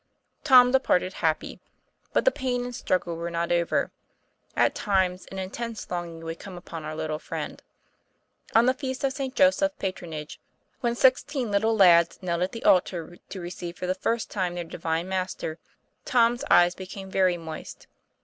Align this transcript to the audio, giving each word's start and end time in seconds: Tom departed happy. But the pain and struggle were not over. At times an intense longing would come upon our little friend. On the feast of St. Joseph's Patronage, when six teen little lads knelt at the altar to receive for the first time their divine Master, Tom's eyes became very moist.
Tom 0.43 0.71
departed 0.71 1.13
happy. 1.21 1.59
But 2.11 2.25
the 2.25 2.31
pain 2.31 2.63
and 2.65 2.73
struggle 2.73 3.17
were 3.17 3.29
not 3.29 3.51
over. 3.51 3.91
At 4.55 4.73
times 4.73 5.27
an 5.27 5.37
intense 5.37 5.91
longing 5.91 6.21
would 6.25 6.39
come 6.39 6.57
upon 6.57 6.83
our 6.83 6.95
little 6.95 7.19
friend. 7.19 7.61
On 8.55 8.65
the 8.65 8.73
feast 8.73 9.03
of 9.03 9.13
St. 9.13 9.35
Joseph's 9.35 9.75
Patronage, 9.77 10.39
when 10.79 10.95
six 10.95 11.21
teen 11.21 11.51
little 11.51 11.75
lads 11.77 12.17
knelt 12.23 12.41
at 12.41 12.51
the 12.51 12.63
altar 12.65 13.17
to 13.29 13.39
receive 13.41 13.77
for 13.77 13.85
the 13.85 13.93
first 13.93 14.31
time 14.31 14.55
their 14.55 14.63
divine 14.63 15.07
Master, 15.07 15.59
Tom's 16.03 16.43
eyes 16.49 16.73
became 16.73 17.11
very 17.11 17.37
moist. 17.37 17.85